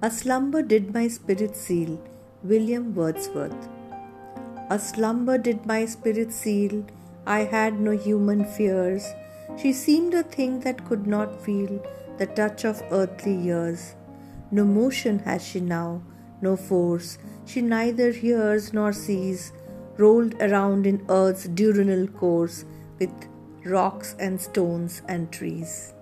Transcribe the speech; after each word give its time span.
A 0.00 0.12
slumber 0.12 0.62
did 0.62 0.94
my 0.94 1.08
spirit 1.08 1.56
seal, 1.56 2.00
William 2.44 2.94
Wordsworth. 2.94 3.68
A 4.70 4.78
slumber 4.78 5.38
did 5.38 5.66
my 5.66 5.86
spirit 5.86 6.32
seal, 6.32 6.84
I 7.26 7.40
had 7.40 7.80
no 7.80 7.90
human 7.90 8.44
fears. 8.44 9.08
She 9.60 9.72
seemed 9.72 10.14
a 10.14 10.22
thing 10.22 10.60
that 10.60 10.86
could 10.88 11.08
not 11.08 11.42
feel 11.44 11.84
the 12.16 12.26
touch 12.26 12.64
of 12.64 12.80
earthly 12.92 13.34
years. 13.34 13.96
No 14.52 14.64
motion 14.64 15.18
has 15.30 15.44
she 15.44 15.58
now, 15.58 16.00
no 16.40 16.54
force, 16.54 17.18
she 17.44 17.60
neither 17.60 18.12
hears 18.12 18.72
nor 18.72 18.92
sees, 18.92 19.52
rolled 19.96 20.40
around 20.40 20.86
in 20.86 21.04
earth's 21.08 21.48
diurnal 21.48 22.06
course 22.06 22.64
with 23.00 23.10
rocks 23.64 24.14
and 24.20 24.40
stones 24.40 25.02
and 25.08 25.32
trees. 25.32 25.92